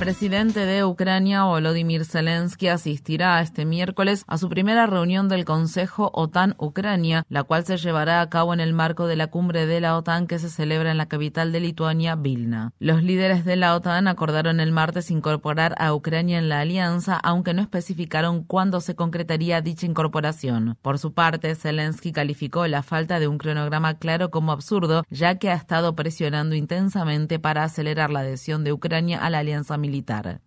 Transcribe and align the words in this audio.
Presidente 0.00 0.64
de 0.64 0.82
Ucrania, 0.82 1.44
Volodymyr 1.44 2.06
Zelensky, 2.06 2.68
asistirá 2.68 3.38
este 3.42 3.66
miércoles 3.66 4.24
a 4.26 4.38
su 4.38 4.48
primera 4.48 4.86
reunión 4.86 5.28
del 5.28 5.44
Consejo 5.44 6.10
OTAN-Ucrania, 6.14 7.26
la 7.28 7.42
cual 7.42 7.66
se 7.66 7.76
llevará 7.76 8.22
a 8.22 8.30
cabo 8.30 8.54
en 8.54 8.60
el 8.60 8.72
marco 8.72 9.06
de 9.06 9.16
la 9.16 9.26
cumbre 9.26 9.66
de 9.66 9.78
la 9.82 9.98
OTAN 9.98 10.26
que 10.26 10.38
se 10.38 10.48
celebra 10.48 10.90
en 10.90 10.96
la 10.96 11.04
capital 11.04 11.52
de 11.52 11.60
Lituania, 11.60 12.16
Vilna. 12.16 12.72
Los 12.78 13.02
líderes 13.02 13.44
de 13.44 13.56
la 13.56 13.74
OTAN 13.74 14.08
acordaron 14.08 14.58
el 14.58 14.72
martes 14.72 15.10
incorporar 15.10 15.74
a 15.76 15.92
Ucrania 15.92 16.38
en 16.38 16.48
la 16.48 16.60
alianza, 16.60 17.16
aunque 17.22 17.52
no 17.52 17.60
especificaron 17.60 18.42
cuándo 18.42 18.80
se 18.80 18.94
concretaría 18.94 19.60
dicha 19.60 19.84
incorporación. 19.84 20.78
Por 20.80 20.98
su 20.98 21.12
parte, 21.12 21.54
Zelensky 21.54 22.12
calificó 22.12 22.66
la 22.68 22.82
falta 22.82 23.20
de 23.20 23.28
un 23.28 23.36
cronograma 23.36 23.98
claro 23.98 24.30
como 24.30 24.52
absurdo, 24.52 25.04
ya 25.10 25.34
que 25.34 25.50
ha 25.50 25.54
estado 25.54 25.94
presionando 25.94 26.54
intensamente 26.54 27.38
para 27.38 27.64
acelerar 27.64 28.08
la 28.08 28.20
adhesión 28.20 28.64
de 28.64 28.72
Ucrania 28.72 29.22
a 29.22 29.28
la 29.28 29.40
alianza 29.40 29.76
militar. 29.76 29.89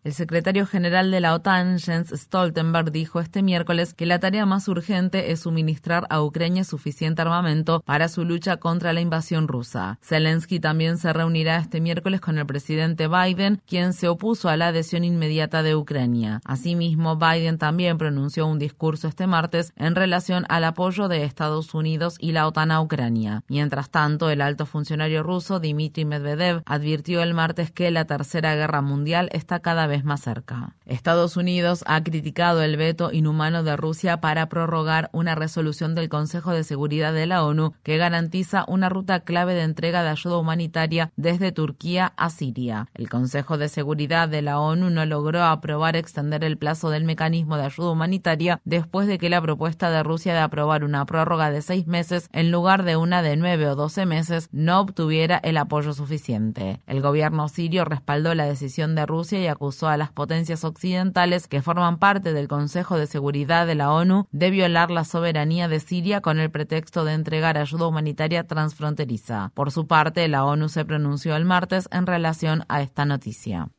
El 0.04 0.14
secretario 0.14 0.66
general 0.66 1.12
de 1.12 1.20
la 1.20 1.34
OTAN, 1.34 1.80
Jens 1.80 2.10
Stoltenberg, 2.10 2.92
dijo 2.92 3.20
este 3.20 3.42
miércoles 3.42 3.94
que 3.94 4.06
la 4.06 4.20
tarea 4.20 4.46
más 4.46 4.68
urgente 4.68 5.32
es 5.32 5.42
suministrar 5.42 6.06
a 6.10 6.22
Ucrania 6.22 6.64
suficiente 6.64 7.22
armamento 7.22 7.82
para 7.82 8.08
su 8.08 8.24
lucha 8.24 8.58
contra 8.58 8.94
la 8.94 9.02
invasión 9.02 9.48
rusa. 9.48 10.00
Zelensky 10.02 10.60
también 10.60 10.98
se 10.98 11.12
reunirá 11.12 11.58
este 11.58 11.82
miércoles 11.82 12.22
con 12.22 12.38
el 12.38 12.46
presidente 12.46 13.08
Biden, 13.08 13.62
quien 13.68 13.94
se 13.94 14.08
opuso 14.08 14.50
a 14.50 14.56
la 14.56 14.68
adhesión 14.68 15.04
inmediata 15.04 15.62
de 15.62 15.76
Ucrania. 15.76 16.42
Asimismo, 16.46 17.18
Biden 17.18 17.58
también 17.58 17.98
pronunció 17.98 18.48
un 18.48 18.60
discurso 18.60 19.08
este 19.08 19.28
martes 19.28 19.74
en 19.76 19.96
relación 19.96 20.46
al 20.48 20.64
apoyo 20.64 21.08
de 21.10 21.24
Estados 21.24 21.74
Unidos 21.74 22.16
y 22.20 22.32
la 22.32 22.48
OTAN 22.48 22.72
a 22.72 22.82
Ucrania. 22.82 23.44
Mientras 23.48 23.90
tanto, 23.90 24.30
el 24.30 24.42
alto 24.42 24.66
funcionario 24.66 25.22
ruso 25.22 25.60
Dmitry 25.60 26.06
Medvedev 26.06 26.62
advirtió 26.66 27.22
el 27.22 27.34
martes 27.34 27.72
que 27.72 27.92
la 27.92 28.06
Tercera 28.06 28.56
Guerra 28.56 28.82
Mundial 28.82 29.30
está 29.34 29.60
cada 29.60 29.88
vez 29.88 30.06
más 30.06 30.22
cerca. 30.22 30.76
Estados 30.86 31.36
Unidos 31.36 31.84
ha 31.88 32.02
criticado 32.04 32.62
el 32.62 32.78
veto 32.78 33.12
inhumano 33.12 33.64
de 33.64 33.76
Rusia 33.76 34.22
para 34.22 34.48
prorrogar 34.48 35.10
una 35.12 35.36
resolución 35.36 35.96
del 35.96 36.08
Consejo 36.08 36.52
de 36.52 36.64
Seguridad 36.64 37.14
de 37.14 37.26
la 37.26 37.44
ONU 37.44 37.74
que 37.84 37.98
garantiza 37.98 38.64
una 38.68 38.90
ruta 38.90 39.22
clave 39.22 39.56
de 39.56 39.64
entrega 39.64 40.04
de 40.04 40.10
ayuda 40.10 40.38
humanitaria 40.38 41.12
desde 41.16 41.52
Turquía 41.52 42.14
a 42.16 42.30
Siria. 42.30 42.88
El 42.94 43.10
Consejo 43.10 43.58
de 43.58 43.70
Seguridad 43.70 44.30
de 44.30 44.42
la 44.42 44.60
ONU 44.60 44.90
no 44.90 45.06
logró 45.06 45.44
aprobar 45.44 45.96
extender 45.96 46.44
el 46.44 46.58
plazo 46.58 46.90
del 46.90 47.04
mecanismo 47.04 47.58
de 47.58 47.66
ayuda 47.66 47.92
humanitaria 47.92 48.62
después 48.64 49.08
de 49.08 49.18
que 49.18 49.30
la 49.30 49.42
propuesta 49.42 49.90
de 49.90 50.04
Rusia 50.04 50.34
de 50.34 50.40
aprobar 50.40 50.84
una 50.84 51.06
prórroga 51.06 51.50
de 51.50 51.62
seis 51.62 51.88
meses 51.88 52.30
en 52.32 52.52
lugar 52.52 52.84
de 52.84 52.98
una 52.98 53.22
de 53.22 53.36
nueve 53.36 53.68
o 53.68 53.76
doce 53.76 54.06
meses 54.06 54.50
no 54.52 54.80
obtuviera 54.80 55.38
el 55.38 55.58
apoyo 55.58 55.94
suficiente. 55.94 56.82
El 56.86 57.02
gobierno 57.02 57.48
sirio 57.50 57.84
respaldó 57.84 58.36
la 58.36 58.46
decisión 58.46 58.96
de 58.96 59.06
Rusia 59.06 59.23
y 59.32 59.48
acusó 59.48 59.88
a 59.88 59.98
las 59.98 60.12
potencias 60.12 60.64
occidentales 60.66 61.48
que 61.48 61.62
forman 61.62 61.98
parte 61.98 62.34
del 62.34 62.48
Consejo 62.48 62.98
de 62.98 63.08
Seguridad 63.08 63.66
de 63.66 63.76
la 63.76 63.92
ONU 63.92 64.28
de 64.32 64.50
violar 64.50 64.92
la 64.92 65.06
soberanía 65.06 65.68
de 65.68 65.80
Siria 65.80 66.22
con 66.22 66.40
el 66.40 66.52
pretexto 66.52 67.06
de 67.06 67.14
entregar 67.14 67.58
ayuda 67.58 67.88
humanitaria 67.88 68.44
transfronteriza. 68.44 69.52
Por 69.54 69.72
su 69.72 69.88
parte, 69.88 70.28
la 70.28 70.44
ONU 70.44 70.68
se 70.68 70.84
pronunció 70.84 71.36
el 71.36 71.46
martes 71.46 71.88
en 71.92 72.06
relación 72.06 72.66
a 72.68 72.82
esta 72.82 73.06
noticia. 73.06 73.70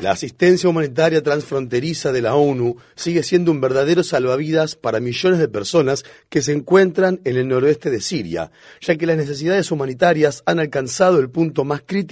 La 0.00 0.10
asistencia 0.10 0.68
humanitaria 0.68 1.22
transfronteriza 1.22 2.12
de 2.12 2.22
la 2.22 2.34
ONU 2.34 2.76
sigue 2.94 3.22
siendo 3.22 3.50
un 3.50 3.60
verdadero 3.60 4.02
salvavidas 4.02 4.76
para 4.76 5.00
millones 5.00 5.38
de 5.40 5.48
personas 5.48 6.04
que 6.28 6.40
se 6.42 6.52
encuentran 6.52 7.20
en 7.24 7.36
el 7.36 7.48
noroeste 7.48 7.90
de 7.90 8.00
Siria, 8.00 8.50
ya 8.80 8.96
que 8.96 9.06
las 9.06 9.16
necesidades 9.16 9.70
humanitarias 9.70 10.42
han 10.46 10.60
alcanzado 10.60 11.18
el 11.18 11.30
punto 11.30 11.64
más 11.64 11.82
crítico 11.84 12.07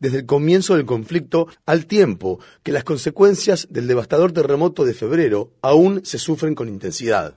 desde 0.00 0.18
el 0.18 0.26
comienzo 0.26 0.76
del 0.76 0.86
conflicto 0.86 1.48
al 1.66 1.86
tiempo 1.86 2.40
que 2.62 2.72
las 2.72 2.84
consecuencias 2.84 3.68
del 3.70 3.86
devastador 3.86 4.32
terremoto 4.32 4.84
de 4.84 4.94
febrero 4.94 5.50
aún 5.60 6.04
se 6.04 6.18
sufren 6.18 6.54
con 6.54 6.68
intensidad. 6.68 7.34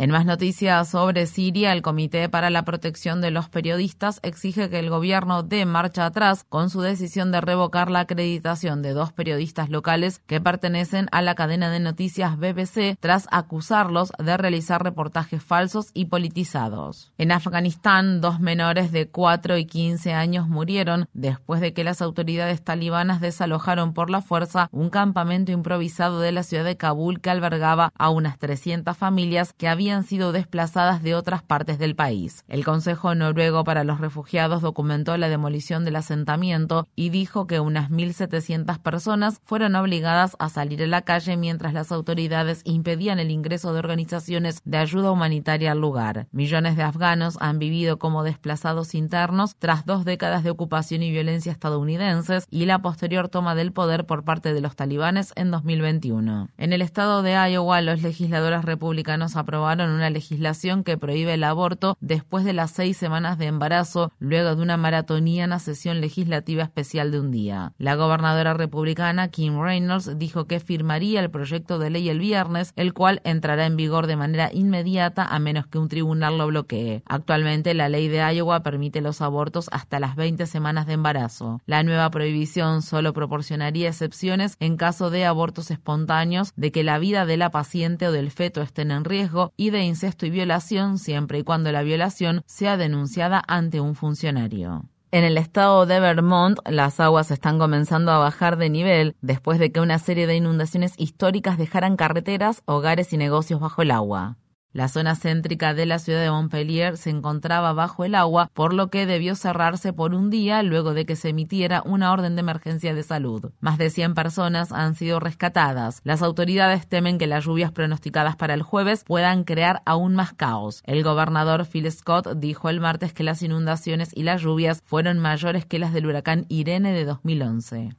En 0.00 0.10
más 0.10 0.24
noticias 0.24 0.88
sobre 0.88 1.26
Siria, 1.26 1.74
el 1.74 1.82
Comité 1.82 2.30
para 2.30 2.48
la 2.48 2.64
Protección 2.64 3.20
de 3.20 3.30
los 3.30 3.50
Periodistas 3.50 4.18
exige 4.22 4.70
que 4.70 4.78
el 4.78 4.88
gobierno 4.88 5.42
dé 5.42 5.66
marcha 5.66 6.06
atrás 6.06 6.46
con 6.48 6.70
su 6.70 6.80
decisión 6.80 7.32
de 7.32 7.42
revocar 7.42 7.90
la 7.90 8.00
acreditación 8.00 8.80
de 8.80 8.94
dos 8.94 9.12
periodistas 9.12 9.68
locales 9.68 10.22
que 10.26 10.40
pertenecen 10.40 11.08
a 11.12 11.20
la 11.20 11.34
cadena 11.34 11.70
de 11.70 11.80
noticias 11.80 12.38
BBC 12.38 12.96
tras 12.98 13.28
acusarlos 13.30 14.10
de 14.18 14.38
realizar 14.38 14.82
reportajes 14.82 15.42
falsos 15.42 15.90
y 15.92 16.06
politizados. 16.06 17.12
En 17.18 17.30
Afganistán, 17.30 18.22
dos 18.22 18.40
menores 18.40 18.92
de 18.92 19.06
4 19.06 19.58
y 19.58 19.66
15 19.66 20.14
años 20.14 20.48
murieron 20.48 21.10
después 21.12 21.60
de 21.60 21.74
que 21.74 21.84
las 21.84 22.00
autoridades 22.00 22.62
talibanas 22.62 23.20
desalojaron 23.20 23.92
por 23.92 24.08
la 24.08 24.22
fuerza 24.22 24.70
un 24.72 24.88
campamento 24.88 25.52
improvisado 25.52 26.20
de 26.20 26.32
la 26.32 26.42
ciudad 26.42 26.64
de 26.64 26.78
Kabul 26.78 27.20
que 27.20 27.28
albergaba 27.28 27.92
a 27.98 28.08
unas 28.08 28.38
300 28.38 28.96
familias 28.96 29.52
que 29.52 29.68
habían 29.68 29.89
han 29.90 30.04
sido 30.04 30.32
desplazadas 30.32 31.02
de 31.02 31.14
otras 31.14 31.42
partes 31.42 31.78
del 31.78 31.94
país. 31.94 32.44
El 32.48 32.64
Consejo 32.64 33.14
Noruego 33.14 33.64
para 33.64 33.84
los 33.84 34.00
Refugiados 34.00 34.62
documentó 34.62 35.16
la 35.16 35.28
demolición 35.28 35.84
del 35.84 35.96
asentamiento 35.96 36.86
y 36.96 37.10
dijo 37.10 37.46
que 37.46 37.60
unas 37.60 37.90
1.700 37.90 38.78
personas 38.78 39.40
fueron 39.44 39.74
obligadas 39.76 40.36
a 40.38 40.48
salir 40.48 40.82
a 40.82 40.86
la 40.86 41.02
calle 41.02 41.36
mientras 41.36 41.74
las 41.74 41.92
autoridades 41.92 42.62
impedían 42.64 43.18
el 43.18 43.30
ingreso 43.30 43.72
de 43.72 43.78
organizaciones 43.78 44.60
de 44.64 44.78
ayuda 44.78 45.10
humanitaria 45.10 45.72
al 45.72 45.80
lugar. 45.80 46.26
Millones 46.32 46.76
de 46.76 46.82
afganos 46.82 47.36
han 47.40 47.58
vivido 47.58 47.98
como 47.98 48.22
desplazados 48.22 48.94
internos 48.94 49.56
tras 49.58 49.86
dos 49.86 50.04
décadas 50.04 50.44
de 50.44 50.50
ocupación 50.50 51.02
y 51.02 51.10
violencia 51.10 51.52
estadounidenses 51.52 52.46
y 52.50 52.66
la 52.66 52.80
posterior 52.80 53.28
toma 53.28 53.54
del 53.54 53.72
poder 53.72 54.06
por 54.06 54.24
parte 54.24 54.52
de 54.52 54.60
los 54.60 54.76
talibanes 54.76 55.32
en 55.36 55.50
2021. 55.50 56.48
En 56.58 56.72
el 56.72 56.82
estado 56.82 57.22
de 57.22 57.32
Iowa, 57.32 57.80
los 57.80 58.02
legisladores 58.02 58.64
republicanos 58.64 59.36
aprobaron 59.36 59.79
en 59.82 59.90
una 59.90 60.10
legislación 60.10 60.84
que 60.84 60.98
prohíbe 60.98 61.34
el 61.34 61.44
aborto 61.44 61.96
después 62.00 62.44
de 62.44 62.52
las 62.52 62.70
seis 62.70 62.96
semanas 62.96 63.38
de 63.38 63.46
embarazo, 63.46 64.12
luego 64.18 64.54
de 64.54 64.62
una 64.62 64.76
maratoniana 64.76 65.58
sesión 65.58 66.00
legislativa 66.00 66.62
especial 66.62 67.10
de 67.10 67.20
un 67.20 67.30
día. 67.30 67.72
La 67.78 67.94
gobernadora 67.94 68.54
republicana 68.54 69.28
Kim 69.28 69.60
Reynolds 69.60 70.18
dijo 70.18 70.46
que 70.46 70.60
firmaría 70.60 71.20
el 71.20 71.30
proyecto 71.30 71.78
de 71.78 71.90
ley 71.90 72.08
el 72.08 72.18
viernes, 72.18 72.72
el 72.76 72.92
cual 72.92 73.20
entrará 73.24 73.66
en 73.66 73.76
vigor 73.76 74.06
de 74.06 74.16
manera 74.16 74.50
inmediata 74.52 75.24
a 75.24 75.38
menos 75.38 75.66
que 75.66 75.78
un 75.78 75.88
tribunal 75.88 76.38
lo 76.38 76.46
bloquee. 76.46 77.02
Actualmente, 77.06 77.74
la 77.74 77.88
ley 77.88 78.08
de 78.08 78.18
Iowa 78.18 78.62
permite 78.62 79.00
los 79.00 79.20
abortos 79.20 79.68
hasta 79.72 80.00
las 80.00 80.16
20 80.16 80.46
semanas 80.46 80.86
de 80.86 80.94
embarazo. 80.94 81.60
La 81.66 81.82
nueva 81.82 82.10
prohibición 82.10 82.82
solo 82.82 83.12
proporcionaría 83.12 83.88
excepciones 83.88 84.56
en 84.60 84.76
caso 84.76 85.10
de 85.10 85.24
abortos 85.24 85.70
espontáneos, 85.70 86.52
de 86.56 86.72
que 86.72 86.84
la 86.84 86.98
vida 86.98 87.26
de 87.26 87.36
la 87.36 87.50
paciente 87.50 88.08
o 88.08 88.12
del 88.12 88.30
feto 88.30 88.62
estén 88.62 88.90
en 88.90 89.04
riesgo 89.04 89.52
y 89.60 89.68
de 89.68 89.82
incesto 89.82 90.24
y 90.24 90.30
violación 90.30 90.96
siempre 90.96 91.40
y 91.40 91.44
cuando 91.44 91.70
la 91.70 91.82
violación 91.82 92.40
sea 92.46 92.78
denunciada 92.78 93.42
ante 93.46 93.78
un 93.78 93.94
funcionario. 93.94 94.86
En 95.10 95.22
el 95.22 95.36
estado 95.36 95.84
de 95.84 96.00
Vermont, 96.00 96.58
las 96.66 96.98
aguas 96.98 97.30
están 97.30 97.58
comenzando 97.58 98.10
a 98.10 98.16
bajar 98.16 98.56
de 98.56 98.70
nivel 98.70 99.16
después 99.20 99.58
de 99.58 99.70
que 99.70 99.80
una 99.80 99.98
serie 99.98 100.26
de 100.26 100.34
inundaciones 100.34 100.94
históricas 100.96 101.58
dejaran 101.58 101.96
carreteras, 101.96 102.62
hogares 102.64 103.12
y 103.12 103.18
negocios 103.18 103.60
bajo 103.60 103.82
el 103.82 103.90
agua. 103.90 104.38
La 104.72 104.86
zona 104.86 105.16
céntrica 105.16 105.74
de 105.74 105.84
la 105.84 105.98
ciudad 105.98 106.22
de 106.22 106.30
Montpellier 106.30 106.96
se 106.96 107.10
encontraba 107.10 107.72
bajo 107.72 108.04
el 108.04 108.14
agua, 108.14 108.48
por 108.54 108.72
lo 108.72 108.88
que 108.88 109.04
debió 109.04 109.34
cerrarse 109.34 109.92
por 109.92 110.14
un 110.14 110.30
día 110.30 110.62
luego 110.62 110.94
de 110.94 111.06
que 111.06 111.16
se 111.16 111.30
emitiera 111.30 111.82
una 111.84 112.12
orden 112.12 112.36
de 112.36 112.40
emergencia 112.40 112.94
de 112.94 113.02
salud. 113.02 113.50
Más 113.58 113.78
de 113.78 113.90
100 113.90 114.14
personas 114.14 114.70
han 114.70 114.94
sido 114.94 115.18
rescatadas. 115.18 116.00
Las 116.04 116.22
autoridades 116.22 116.86
temen 116.86 117.18
que 117.18 117.26
las 117.26 117.44
lluvias 117.44 117.72
pronosticadas 117.72 118.36
para 118.36 118.54
el 118.54 118.62
jueves 118.62 119.02
puedan 119.02 119.42
crear 119.42 119.82
aún 119.86 120.14
más 120.14 120.34
caos. 120.34 120.82
El 120.86 121.02
gobernador 121.02 121.66
Phil 121.66 121.90
Scott 121.90 122.36
dijo 122.36 122.68
el 122.68 122.80
martes 122.80 123.12
que 123.12 123.24
las 123.24 123.42
inundaciones 123.42 124.10
y 124.14 124.22
las 124.22 124.40
lluvias 124.40 124.82
fueron 124.84 125.18
mayores 125.18 125.66
que 125.66 125.80
las 125.80 125.92
del 125.92 126.06
huracán 126.06 126.46
Irene 126.48 126.92
de 126.92 127.04
2011. 127.04 127.96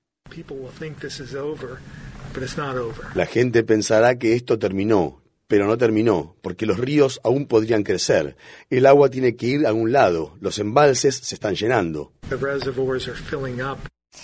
La 3.14 3.26
gente 3.26 3.64
pensará 3.64 4.18
que 4.18 4.36
esto 4.36 4.58
terminó, 4.58 5.21
pero 5.52 5.68
no 5.68 5.78
terminó, 5.78 6.38
porque 6.42 6.66
los 6.66 6.78
ríos 6.78 7.20
aún 7.26 7.46
podrían 7.46 7.84
crecer. 7.84 8.38
El 8.70 8.86
agua 8.86 9.10
tiene 9.10 9.36
que 9.36 9.48
ir 9.48 9.68
a 9.68 9.74
un 9.74 9.92
lado, 9.92 10.38
los 10.40 10.60
embalses 10.60 11.18
se 11.18 11.36
están 11.36 11.56
llenando. 11.56 12.14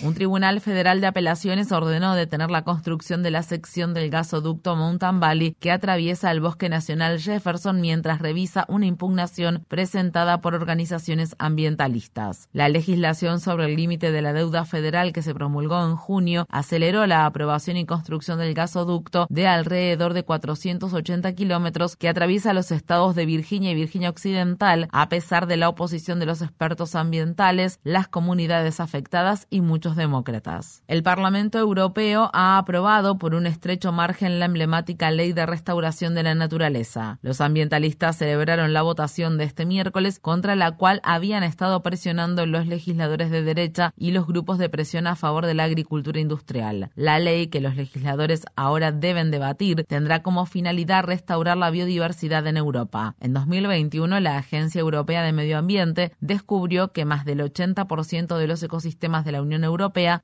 Un 0.02 0.14
tribunal 0.14 0.60
federal 0.60 1.00
de 1.00 1.08
apelaciones 1.08 1.72
ordenó 1.72 2.14
detener 2.14 2.50
la 2.50 2.62
construcción 2.62 3.24
de 3.24 3.32
la 3.32 3.42
sección 3.42 3.94
del 3.94 4.10
gasoducto 4.10 4.76
Mountain 4.76 5.18
Valley 5.18 5.56
que 5.58 5.72
atraviesa 5.72 6.30
el 6.30 6.40
bosque 6.40 6.68
nacional 6.68 7.18
Jefferson 7.18 7.80
mientras 7.80 8.20
revisa 8.20 8.64
una 8.68 8.86
impugnación 8.86 9.64
presentada 9.66 10.40
por 10.40 10.54
organizaciones 10.54 11.34
ambientalistas. 11.38 12.48
La 12.52 12.68
legislación 12.68 13.40
sobre 13.40 13.64
el 13.64 13.76
límite 13.76 14.12
de 14.12 14.22
la 14.22 14.32
deuda 14.32 14.64
federal 14.66 15.12
que 15.12 15.22
se 15.22 15.34
promulgó 15.34 15.82
en 15.82 15.96
junio 15.96 16.46
aceleró 16.48 17.06
la 17.06 17.26
aprobación 17.26 17.76
y 17.76 17.86
construcción 17.86 18.38
del 18.38 18.54
gasoducto 18.54 19.26
de 19.30 19.48
alrededor 19.48 20.12
de 20.12 20.22
480 20.22 21.32
kilómetros 21.32 21.96
que 21.96 22.08
atraviesa 22.08 22.52
los 22.52 22.70
estados 22.70 23.16
de 23.16 23.26
Virginia 23.26 23.72
y 23.72 23.74
Virginia 23.74 24.10
Occidental 24.10 24.88
a 24.92 25.08
pesar 25.08 25.48
de 25.48 25.56
la 25.56 25.70
oposición 25.70 26.20
de 26.20 26.26
los 26.26 26.40
expertos 26.40 26.94
ambientales, 26.94 27.80
las 27.82 28.06
comunidades 28.06 28.78
afectadas 28.78 29.46
y 29.50 29.60
muchos 29.60 29.77
demócratas. 29.78 30.82
El 30.88 31.02
Parlamento 31.02 31.58
Europeo 31.58 32.30
ha 32.32 32.58
aprobado 32.58 33.18
por 33.18 33.34
un 33.34 33.46
estrecho 33.46 33.92
margen 33.92 34.40
la 34.40 34.46
emblemática 34.46 35.10
Ley 35.10 35.32
de 35.32 35.46
Restauración 35.46 36.14
de 36.14 36.24
la 36.24 36.34
Naturaleza. 36.34 37.18
Los 37.22 37.40
ambientalistas 37.40 38.16
celebraron 38.16 38.72
la 38.72 38.82
votación 38.82 39.38
de 39.38 39.44
este 39.44 39.66
miércoles 39.66 40.18
contra 40.18 40.56
la 40.56 40.72
cual 40.72 41.00
habían 41.04 41.44
estado 41.44 41.82
presionando 41.82 42.44
los 42.46 42.66
legisladores 42.66 43.30
de 43.30 43.42
derecha 43.42 43.92
y 43.96 44.10
los 44.10 44.26
grupos 44.26 44.58
de 44.58 44.68
presión 44.68 45.06
a 45.06 45.16
favor 45.16 45.46
de 45.46 45.54
la 45.54 45.64
agricultura 45.64 46.20
industrial. 46.20 46.90
La 46.96 47.18
ley 47.18 47.46
que 47.46 47.60
los 47.60 47.76
legisladores 47.76 48.44
ahora 48.56 48.90
deben 48.90 49.30
debatir 49.30 49.84
tendrá 49.84 50.22
como 50.22 50.46
finalidad 50.46 51.04
restaurar 51.04 51.56
la 51.56 51.70
biodiversidad 51.70 52.46
en 52.46 52.56
Europa. 52.56 53.14
En 53.20 53.32
2021, 53.32 54.18
la 54.20 54.38
Agencia 54.38 54.80
Europea 54.80 55.22
de 55.22 55.32
Medio 55.32 55.58
Ambiente 55.58 56.12
descubrió 56.20 56.92
que 56.92 57.04
más 57.04 57.24
del 57.24 57.40
80% 57.40 58.36
de 58.36 58.46
los 58.46 58.62
ecosistemas 58.62 59.24
de 59.24 59.32
la 59.32 59.42
Unión 59.42 59.62
Europea 59.62 59.67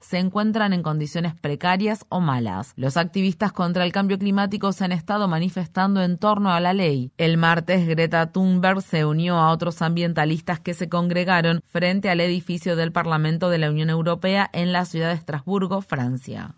se 0.00 0.18
encuentran 0.18 0.72
en 0.72 0.82
condiciones 0.82 1.34
precarias 1.34 2.06
o 2.08 2.20
malas. 2.20 2.72
Los 2.76 2.96
activistas 2.96 3.52
contra 3.52 3.84
el 3.84 3.92
cambio 3.92 4.18
climático 4.18 4.72
se 4.72 4.84
han 4.84 4.92
estado 4.92 5.28
manifestando 5.28 6.02
en 6.02 6.18
torno 6.18 6.52
a 6.52 6.60
la 6.60 6.72
ley. 6.72 7.12
El 7.16 7.36
martes, 7.36 7.86
Greta 7.86 8.32
Thunberg 8.32 8.82
se 8.82 9.04
unió 9.04 9.36
a 9.36 9.50
otros 9.50 9.82
ambientalistas 9.82 10.60
que 10.60 10.74
se 10.74 10.88
congregaron 10.88 11.60
frente 11.66 12.10
al 12.10 12.20
edificio 12.20 12.76
del 12.76 12.92
Parlamento 12.92 13.50
de 13.50 13.58
la 13.58 13.70
Unión 13.70 13.90
Europea 13.90 14.48
en 14.52 14.72
la 14.72 14.84
ciudad 14.84 15.08
de 15.08 15.14
Estrasburgo, 15.14 15.82
Francia. 15.82 16.54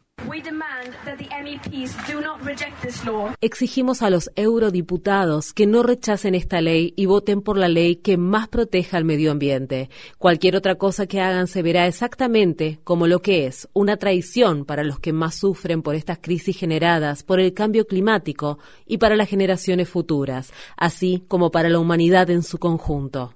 Exigimos 3.41 4.03
a 4.03 4.11
los 4.11 4.31
eurodiputados 4.35 5.53
que 5.53 5.67
no 5.67 5.83
rechacen 5.83 6.35
esta 6.35 6.61
ley 6.61 6.93
y 6.97 7.07
voten 7.07 7.43
por 7.43 7.57
la 7.57 7.69
ley 7.69 7.97
que 7.97 8.17
más 8.17 8.49
proteja 8.49 8.97
al 8.97 9.05
medio 9.05 9.31
ambiente. 9.31 9.89
Cualquier 10.19 10.57
otra 10.57 10.77
cosa 10.77 11.07
que 11.07 11.21
hagan 11.21 11.47
se 11.47 11.63
verá 11.63 11.87
exactamente 11.87 12.81
como 12.85 13.07
lo 13.07 13.23
que 13.23 13.47
es, 13.47 13.69
una 13.73 13.97
traición 13.97 14.65
para 14.65 14.85
los 14.85 14.99
que 14.99 15.13
más 15.13 15.37
sufren 15.37 15.83
por 15.83 15.95
estas 15.95 16.19
crisis 16.19 16.59
generadas 16.59 17.23
por 17.23 17.41
el 17.41 17.55
cambio 17.55 17.87
climático 17.87 18.59
y 18.87 18.99
para 18.99 19.17
las 19.17 19.29
generaciones 19.29 19.89
futuras, 19.89 20.53
así 20.77 21.25
como 21.29 21.51
para 21.51 21.69
la 21.69 21.79
humanidad 21.79 22.31
en 22.31 22.43
su 22.43 22.59
conjunto. 22.59 23.35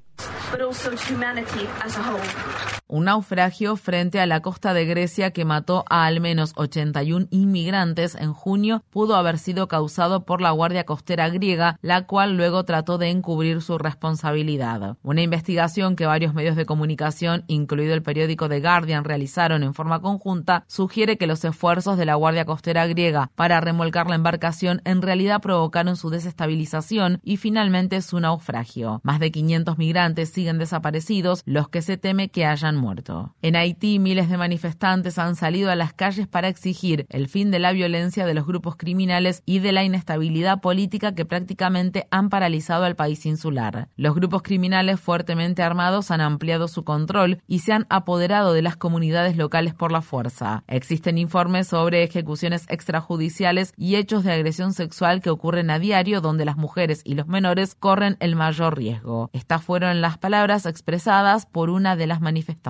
Un 2.93 3.05
naufragio 3.05 3.77
frente 3.77 4.19
a 4.19 4.27
la 4.27 4.43
costa 4.43 4.75
de 4.75 4.85
Grecia 4.85 5.31
que 5.31 5.45
mató 5.45 5.85
a 5.89 6.07
al 6.07 6.21
menos 6.21 6.53
81 6.57 7.29
inmigrantes 7.31 8.17
en 8.17 8.33
junio 8.33 8.83
pudo 8.91 9.15
haber 9.15 9.39
sido 9.39 9.69
causado 9.69 10.25
por 10.25 10.41
la 10.41 10.51
Guardia 10.51 10.83
Costera 10.83 11.29
griega, 11.29 11.79
la 11.83 12.09
cual 12.09 12.37
luego 12.37 12.65
trató 12.65 12.99
de 12.99 13.11
encubrir 13.11 13.63
su 13.63 13.79
responsabilidad. 13.79 14.97
Una 15.05 15.23
investigación 15.23 15.95
que 15.95 16.07
varios 16.07 16.35
medios 16.35 16.57
de 16.57 16.67
comunicación, 16.67 17.45
incluido 17.47 17.95
el 17.95 18.03
periódico 18.03 18.49
The 18.49 18.61
Guardian, 18.61 19.05
realizaron 19.05 19.63
en 19.63 19.73
forma 19.73 20.01
conjunta, 20.01 20.65
sugiere 20.67 21.17
que 21.17 21.29
los 21.29 21.45
esfuerzos 21.45 21.97
de 21.97 22.07
la 22.07 22.17
Guardia 22.17 22.45
Costera 22.45 22.89
griega 22.89 23.31
para 23.37 23.61
remolcar 23.61 24.09
la 24.09 24.17
embarcación 24.17 24.83
en 24.85 25.01
realidad 25.01 25.41
provocaron 25.41 25.97
su 25.97 26.11
desestabilización 26.11 27.21
y 27.23 27.37
finalmente 27.37 28.03
su 28.03 28.19
naufragio. 28.19 29.01
Más 29.05 29.21
de 29.21 29.31
500 29.31 29.79
migrantes 29.79 30.31
siguen 30.31 30.59
desaparecidos, 30.59 31.43
los 31.45 31.69
que 31.69 31.83
se 31.83 31.97
teme 31.97 32.31
que 32.31 32.47
hayan 32.47 32.80
muerto. 32.81 33.35
En 33.43 33.56
Haití, 33.56 33.99
miles 33.99 34.29
de 34.29 34.38
manifestantes 34.38 35.19
han 35.19 35.37
salido 35.37 35.71
a 35.71 35.77
las 35.77 35.93
calles 35.93 36.27
para 36.27 36.49
exigir 36.49 37.06
el 37.11 37.29
fin 37.29 37.50
de 37.50 37.59
la 37.59 37.73
violencia 37.73 38.27
de 38.27 38.35
los 38.35 38.47
grupos 38.47 38.77
criminales 38.77 39.43
y 39.47 39.59
de 39.61 39.73
la 39.73 39.85
inestabilidad 39.85 40.61
política 40.61 41.15
que 41.15 41.25
prácticamente 41.25 42.09
han 42.11 42.31
paralizado 42.31 42.85
al 42.85 42.97
país 42.97 43.27
insular. 43.27 43.88
Los 43.97 44.15
grupos 44.15 44.43
criminales 44.43 44.99
fuertemente 44.99 45.62
armados 45.62 46.11
han 46.11 46.21
ampliado 46.21 46.69
su 46.69 46.85
control 46.85 47.43
y 47.47 47.61
se 47.61 47.73
han 47.73 47.87
apoderado 47.91 48.53
de 48.53 48.62
las 48.62 48.77
comunidades 48.77 49.37
locales 49.37 49.75
por 49.75 49.93
la 49.93 50.03
fuerza. 50.03 50.65
Existen 50.67 51.19
informes 51.19 51.69
sobre 51.69 52.03
ejecuciones 52.03 52.65
extrajudiciales 52.69 53.73
y 53.76 53.97
hechos 53.97 54.25
de 54.25 54.33
agresión 54.33 54.73
sexual 54.73 55.21
que 55.21 55.31
ocurren 55.31 55.71
a 55.71 55.79
diario 55.79 56.21
donde 56.21 56.44
las 56.44 56.56
mujeres 56.56 57.03
y 57.05 57.15
los 57.15 57.26
menores 57.26 57.75
corren 57.75 58.17
el 58.21 58.37
mayor 58.37 58.76
riesgo. 58.76 59.31
Estas 59.33 59.62
fueron 59.62 60.00
las 60.00 60.19
palabras 60.19 60.67
expresadas 60.67 61.47
por 61.47 61.71
una 61.71 61.97
de 61.97 62.06
las 62.06 62.21
manifestantes. 62.21 62.70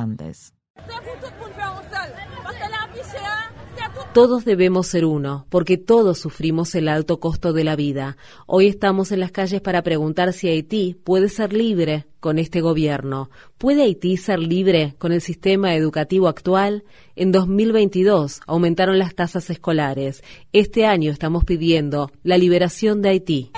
Todos 4.12 4.44
debemos 4.44 4.88
ser 4.88 5.04
uno, 5.04 5.46
porque 5.50 5.76
todos 5.76 6.18
sufrimos 6.18 6.74
el 6.74 6.88
alto 6.88 7.20
costo 7.20 7.52
de 7.52 7.62
la 7.62 7.76
vida. 7.76 8.16
Hoy 8.46 8.66
estamos 8.66 9.12
en 9.12 9.20
las 9.20 9.30
calles 9.30 9.60
para 9.60 9.82
preguntar 9.82 10.32
si 10.32 10.48
Haití 10.48 10.94
puede 10.94 11.28
ser 11.28 11.52
libre 11.52 12.06
con 12.18 12.40
este 12.40 12.60
gobierno. 12.60 13.30
¿Puede 13.56 13.82
Haití 13.82 14.16
ser 14.16 14.40
libre 14.40 14.96
con 14.98 15.12
el 15.12 15.20
sistema 15.20 15.76
educativo 15.76 16.26
actual? 16.26 16.82
En 17.14 17.30
2022 17.30 18.40
aumentaron 18.48 18.98
las 18.98 19.14
tasas 19.14 19.48
escolares. 19.48 20.24
Este 20.52 20.86
año 20.86 21.12
estamos 21.12 21.44
pidiendo 21.44 22.10
la 22.24 22.36
liberación 22.36 23.02
de 23.02 23.10
Haití. 23.10 23.52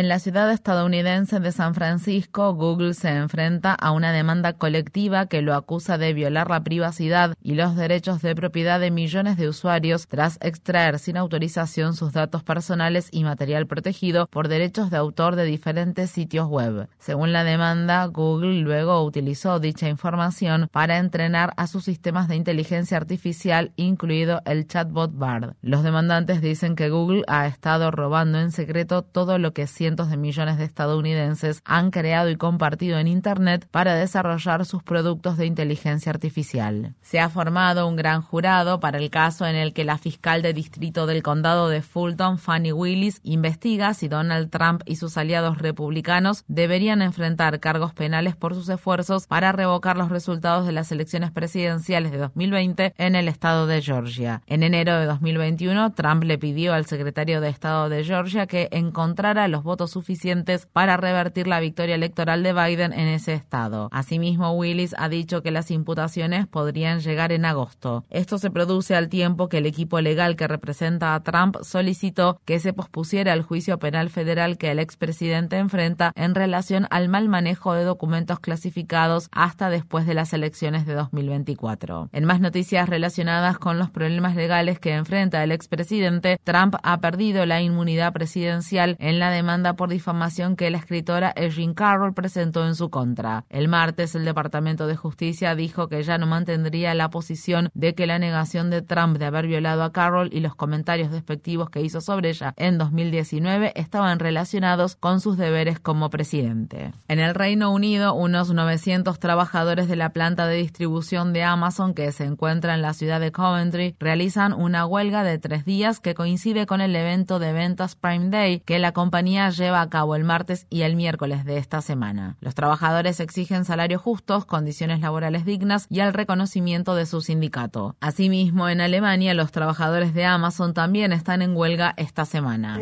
En 0.00 0.08
la 0.08 0.18
ciudad 0.18 0.50
estadounidense 0.50 1.40
de 1.40 1.52
San 1.52 1.74
Francisco, 1.74 2.54
Google 2.54 2.94
se 2.94 3.10
enfrenta 3.10 3.74
a 3.74 3.90
una 3.90 4.12
demanda 4.12 4.54
colectiva 4.54 5.26
que 5.26 5.42
lo 5.42 5.54
acusa 5.54 5.98
de 5.98 6.14
violar 6.14 6.48
la 6.48 6.64
privacidad 6.64 7.34
y 7.42 7.52
los 7.52 7.76
derechos 7.76 8.22
de 8.22 8.34
propiedad 8.34 8.80
de 8.80 8.90
millones 8.90 9.36
de 9.36 9.46
usuarios 9.46 10.08
tras 10.08 10.38
extraer 10.40 10.98
sin 11.00 11.18
autorización 11.18 11.94
sus 11.94 12.14
datos 12.14 12.42
personales 12.42 13.10
y 13.12 13.24
material 13.24 13.66
protegido 13.66 14.26
por 14.28 14.48
derechos 14.48 14.88
de 14.88 14.96
autor 14.96 15.36
de 15.36 15.44
diferentes 15.44 16.10
sitios 16.10 16.48
web. 16.48 16.88
Según 16.98 17.34
la 17.34 17.44
demanda, 17.44 18.06
Google 18.06 18.62
luego 18.62 19.04
utilizó 19.04 19.60
dicha 19.60 19.90
información 19.90 20.70
para 20.72 20.96
entrenar 20.96 21.52
a 21.58 21.66
sus 21.66 21.84
sistemas 21.84 22.26
de 22.26 22.36
inteligencia 22.36 22.96
artificial, 22.96 23.72
incluido 23.76 24.40
el 24.46 24.66
chatbot 24.66 25.10
Bard. 25.14 25.56
Los 25.60 25.82
demandantes 25.82 26.40
dicen 26.40 26.74
que 26.74 26.88
Google 26.88 27.22
ha 27.28 27.46
estado 27.46 27.90
robando 27.90 28.40
en 28.40 28.50
secreto 28.50 29.02
todo 29.02 29.36
lo 29.36 29.52
que 29.52 29.66
cientos 29.90 30.08
de 30.08 30.16
millones 30.16 30.56
de 30.56 30.66
estadounidenses 30.66 31.62
han 31.64 31.90
creado 31.90 32.30
y 32.30 32.36
compartido 32.36 33.00
en 33.00 33.08
Internet 33.08 33.66
para 33.72 33.96
desarrollar 33.96 34.64
sus 34.64 34.84
productos 34.84 35.36
de 35.36 35.46
inteligencia 35.46 36.10
artificial. 36.10 36.94
Se 37.02 37.18
ha 37.18 37.28
formado 37.28 37.88
un 37.88 37.96
gran 37.96 38.22
jurado 38.22 38.78
para 38.78 38.98
el 38.98 39.10
caso 39.10 39.46
en 39.46 39.56
el 39.56 39.72
que 39.72 39.82
la 39.82 39.98
fiscal 39.98 40.42
de 40.42 40.52
distrito 40.52 41.06
del 41.06 41.24
condado 41.24 41.68
de 41.68 41.82
Fulton, 41.82 42.38
Fanny 42.38 42.70
Willis, 42.70 43.18
investiga 43.24 43.92
si 43.92 44.06
Donald 44.06 44.48
Trump 44.50 44.82
y 44.86 44.94
sus 44.94 45.16
aliados 45.16 45.58
republicanos 45.58 46.44
deberían 46.46 47.02
enfrentar 47.02 47.58
cargos 47.58 47.92
penales 47.92 48.36
por 48.36 48.54
sus 48.54 48.68
esfuerzos 48.68 49.26
para 49.26 49.50
revocar 49.50 49.96
los 49.96 50.10
resultados 50.10 50.66
de 50.66 50.72
las 50.72 50.92
elecciones 50.92 51.32
presidenciales 51.32 52.12
de 52.12 52.18
2020 52.18 52.94
en 52.96 53.16
el 53.16 53.26
estado 53.26 53.66
de 53.66 53.82
Georgia. 53.82 54.42
En 54.46 54.62
enero 54.62 55.00
de 55.00 55.06
2021, 55.06 55.94
Trump 55.94 56.22
le 56.22 56.38
pidió 56.38 56.74
al 56.74 56.86
secretario 56.86 57.40
de 57.40 57.48
Estado 57.48 57.88
de 57.88 58.04
Georgia 58.04 58.46
que 58.46 58.68
encontrara 58.70 59.48
los 59.48 59.64
votos 59.70 59.92
suficientes 59.92 60.66
para 60.66 60.96
revertir 60.96 61.46
la 61.46 61.60
victoria 61.60 61.94
electoral 61.94 62.42
de 62.42 62.52
Biden 62.52 62.92
en 62.92 63.06
ese 63.06 63.34
estado. 63.34 63.88
Asimismo, 63.92 64.50
Willis 64.50 64.96
ha 64.98 65.08
dicho 65.08 65.42
que 65.42 65.52
las 65.52 65.70
imputaciones 65.70 66.48
podrían 66.48 66.98
llegar 66.98 67.30
en 67.30 67.44
agosto. 67.44 68.04
Esto 68.10 68.38
se 68.38 68.50
produce 68.50 68.96
al 68.96 69.08
tiempo 69.08 69.48
que 69.48 69.58
el 69.58 69.66
equipo 69.66 70.00
legal 70.00 70.34
que 70.34 70.48
representa 70.48 71.14
a 71.14 71.22
Trump 71.22 71.58
solicitó 71.62 72.40
que 72.44 72.58
se 72.58 72.72
pospusiera 72.72 73.32
el 73.32 73.42
juicio 73.42 73.78
penal 73.78 74.10
federal 74.10 74.58
que 74.58 74.72
el 74.72 74.80
expresidente 74.80 75.58
enfrenta 75.58 76.10
en 76.16 76.34
relación 76.34 76.88
al 76.90 77.08
mal 77.08 77.28
manejo 77.28 77.72
de 77.72 77.84
documentos 77.84 78.40
clasificados 78.40 79.28
hasta 79.30 79.70
después 79.70 80.04
de 80.04 80.14
las 80.14 80.32
elecciones 80.32 80.84
de 80.84 80.94
2024. 80.94 82.08
En 82.12 82.24
más 82.24 82.40
noticias 82.40 82.88
relacionadas 82.88 83.56
con 83.58 83.78
los 83.78 83.88
problemas 83.88 84.34
legales 84.34 84.80
que 84.80 84.94
enfrenta 84.94 85.44
el 85.44 85.52
expresidente, 85.52 86.40
Trump 86.42 86.74
ha 86.82 86.98
perdido 86.98 87.46
la 87.46 87.62
inmunidad 87.62 88.12
presidencial 88.12 88.96
en 88.98 89.18
la 89.18 89.30
demanda 89.30 89.59
por 89.76 89.88
difamación 89.88 90.56
que 90.56 90.70
la 90.70 90.78
escritora 90.78 91.32
Erin 91.36 91.74
Carroll 91.74 92.14
presentó 92.14 92.66
en 92.66 92.74
su 92.74 92.90
contra. 92.90 93.44
El 93.50 93.68
martes, 93.68 94.14
el 94.14 94.24
Departamento 94.24 94.86
de 94.86 94.96
Justicia 94.96 95.54
dijo 95.54 95.88
que 95.88 96.02
ya 96.02 96.18
no 96.18 96.26
mantendría 96.26 96.94
la 96.94 97.10
posición 97.10 97.70
de 97.74 97.94
que 97.94 98.06
la 98.06 98.18
negación 98.18 98.70
de 98.70 98.82
Trump 98.82 99.18
de 99.18 99.26
haber 99.26 99.46
violado 99.46 99.82
a 99.82 99.92
Carroll 99.92 100.30
y 100.32 100.40
los 100.40 100.54
comentarios 100.54 101.10
despectivos 101.10 101.70
que 101.70 101.82
hizo 101.82 102.00
sobre 102.00 102.30
ella 102.30 102.54
en 102.56 102.78
2019 102.78 103.72
estaban 103.76 104.18
relacionados 104.18 104.96
con 104.96 105.20
sus 105.20 105.36
deberes 105.36 105.78
como 105.78 106.10
presidente. 106.10 106.92
En 107.08 107.18
el 107.18 107.34
Reino 107.34 107.70
Unido, 107.70 108.14
unos 108.14 108.52
900 108.52 109.18
trabajadores 109.18 109.88
de 109.88 109.96
la 109.96 110.10
planta 110.10 110.46
de 110.46 110.56
distribución 110.56 111.32
de 111.32 111.44
Amazon 111.44 111.94
que 111.94 112.10
se 112.12 112.24
encuentra 112.24 112.74
en 112.74 112.82
la 112.82 112.94
ciudad 112.94 113.20
de 113.20 113.32
Coventry 113.32 113.96
realizan 113.98 114.52
una 114.52 114.86
huelga 114.86 115.22
de 115.24 115.38
tres 115.38 115.64
días 115.64 116.00
que 116.00 116.14
coincide 116.14 116.66
con 116.66 116.80
el 116.80 116.94
evento 116.96 117.38
de 117.38 117.52
ventas 117.52 117.96
Prime 117.96 118.30
Day 118.30 118.60
que 118.60 118.78
la 118.78 118.92
compañía 118.92 119.49
lleva 119.56 119.80
a 119.80 119.88
cabo 119.88 120.16
el 120.16 120.24
martes 120.24 120.66
y 120.70 120.82
el 120.82 120.96
miércoles 120.96 121.44
de 121.44 121.58
esta 121.58 121.82
semana. 121.82 122.36
Los 122.40 122.54
trabajadores 122.54 123.20
exigen 123.20 123.64
salarios 123.64 124.02
justos, 124.02 124.44
condiciones 124.44 125.00
laborales 125.00 125.44
dignas 125.44 125.86
y 125.90 126.00
el 126.00 126.12
reconocimiento 126.12 126.94
de 126.94 127.06
su 127.06 127.20
sindicato. 127.20 127.96
Asimismo, 128.00 128.68
en 128.68 128.80
Alemania, 128.80 129.34
los 129.34 129.52
trabajadores 129.52 130.14
de 130.14 130.24
Amazon 130.24 130.74
también 130.74 131.12
están 131.12 131.42
en 131.42 131.56
huelga 131.56 131.94
esta 131.96 132.24
semana. 132.24 132.80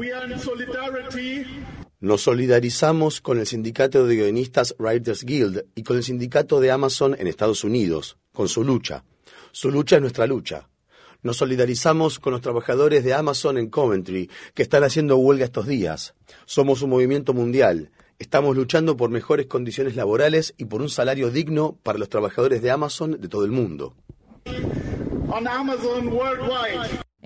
Nos 2.00 2.22
solidarizamos 2.22 3.20
con 3.20 3.38
el 3.38 3.46
sindicato 3.46 4.06
de 4.06 4.16
guionistas 4.16 4.74
Writers 4.78 5.24
Guild 5.24 5.64
y 5.74 5.82
con 5.82 5.96
el 5.96 6.04
sindicato 6.04 6.60
de 6.60 6.70
Amazon 6.70 7.16
en 7.18 7.26
Estados 7.26 7.64
Unidos, 7.64 8.18
con 8.32 8.48
su 8.48 8.62
lucha. 8.62 9.04
Su 9.50 9.70
lucha 9.70 9.96
es 9.96 10.02
nuestra 10.02 10.26
lucha. 10.26 10.68
Nos 11.22 11.38
solidarizamos 11.38 12.20
con 12.20 12.32
los 12.32 12.40
trabajadores 12.40 13.02
de 13.02 13.12
Amazon 13.12 13.58
en 13.58 13.68
Coventry, 13.68 14.30
que 14.54 14.62
están 14.62 14.84
haciendo 14.84 15.16
huelga 15.16 15.44
estos 15.44 15.66
días. 15.66 16.14
Somos 16.44 16.82
un 16.82 16.90
movimiento 16.90 17.34
mundial. 17.34 17.90
Estamos 18.20 18.56
luchando 18.56 18.96
por 18.96 19.10
mejores 19.10 19.46
condiciones 19.46 19.96
laborales 19.96 20.54
y 20.58 20.66
por 20.66 20.80
un 20.80 20.88
salario 20.88 21.30
digno 21.30 21.76
para 21.82 21.98
los 21.98 22.08
trabajadores 22.08 22.62
de 22.62 22.70
Amazon 22.70 23.20
de 23.20 23.28
todo 23.28 23.44
el 23.44 23.50
mundo. 23.50 23.94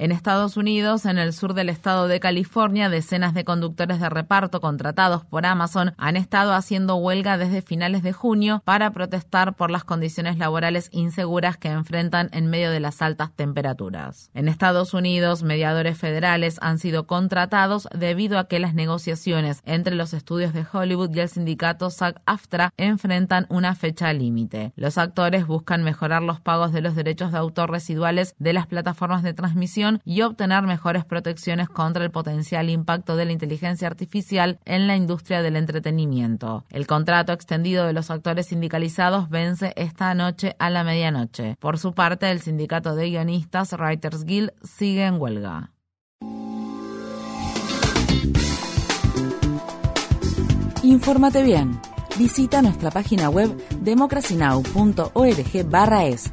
En 0.02 0.10
Estados 0.10 0.56
Unidos, 0.56 1.06
en 1.06 1.16
el 1.16 1.32
sur 1.32 1.54
del 1.54 1.68
estado 1.68 2.08
de 2.08 2.18
California, 2.18 2.88
decenas 2.88 3.34
de 3.34 3.44
conductores 3.44 4.00
de 4.00 4.08
reparto 4.08 4.60
contratados 4.60 5.24
por 5.24 5.46
Amazon 5.46 5.94
han 5.96 6.16
estado 6.16 6.54
haciendo 6.54 6.96
huelga 6.96 7.38
desde 7.38 7.62
finales 7.62 8.02
de 8.02 8.12
junio 8.12 8.62
para 8.64 8.90
protestar 8.90 9.54
por 9.54 9.70
las 9.70 9.84
condiciones 9.84 10.38
laborales 10.38 10.88
inseguras 10.90 11.56
que 11.56 11.68
enfrentan 11.68 12.30
en 12.32 12.50
medio 12.50 12.72
de 12.72 12.80
las 12.80 13.00
altas 13.00 13.30
temperaturas. 13.30 14.32
En 14.34 14.48
Estados 14.48 14.92
Unidos, 14.92 15.44
mediadores 15.44 15.98
federales 15.98 16.58
han 16.62 16.80
sido 16.80 17.06
contratados 17.06 17.88
debido 17.96 18.40
a 18.40 18.48
que 18.48 18.58
las 18.58 18.74
negociaciones 18.74 19.60
entre 19.64 19.94
los 19.94 20.14
estudios 20.14 20.52
de 20.52 20.66
Hollywood 20.72 21.14
y 21.14 21.20
el 21.20 21.28
sindicato 21.28 21.90
SAG-AFTRA 21.90 22.72
enfrentan 22.76 23.46
una 23.50 23.76
fecha 23.76 24.12
límite. 24.12 24.72
Los 24.74 24.98
actores 24.98 25.46
buscan 25.46 25.84
mejorar 25.84 26.22
los 26.22 26.40
pagos 26.40 26.72
de 26.72 26.80
los 26.80 26.96
derechos 26.96 27.30
de 27.30 27.38
autor 27.38 27.70
residuales 27.70 28.34
de 28.40 28.52
las 28.52 28.66
plataformas 28.66 29.22
de 29.22 29.32
transmisión 29.32 29.91
y 30.04 30.22
obtener 30.22 30.62
mejores 30.62 31.04
protecciones 31.04 31.68
contra 31.68 32.04
el 32.04 32.10
potencial 32.10 32.70
impacto 32.70 33.16
de 33.16 33.24
la 33.24 33.32
inteligencia 33.32 33.88
artificial 33.88 34.58
en 34.64 34.86
la 34.86 34.96
industria 34.96 35.42
del 35.42 35.56
entretenimiento. 35.56 36.64
El 36.70 36.86
contrato 36.86 37.32
extendido 37.32 37.86
de 37.86 37.92
los 37.92 38.10
actores 38.10 38.46
sindicalizados 38.46 39.28
vence 39.28 39.72
esta 39.76 40.14
noche 40.14 40.54
a 40.58 40.70
la 40.70 40.84
medianoche. 40.84 41.56
Por 41.58 41.78
su 41.78 41.92
parte, 41.92 42.30
el 42.30 42.40
sindicato 42.40 42.94
de 42.94 43.10
guionistas 43.10 43.72
Writers 43.72 44.24
Guild 44.24 44.52
sigue 44.62 45.04
en 45.04 45.20
huelga. 45.20 45.70
Infórmate 50.82 51.44
bien. 51.44 51.80
Visita 52.18 52.60
nuestra 52.60 52.90
página 52.90 53.30
web 53.30 53.56
democracynow.org/es. 53.80 56.32